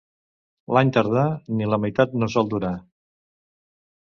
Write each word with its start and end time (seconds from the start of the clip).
L'any 0.77 0.91
tardà 0.95 1.25
ni 1.59 1.67
la 1.73 1.79
meitat 1.83 2.17
no 2.23 2.31
sol 2.37 2.51
donar. 2.55 2.73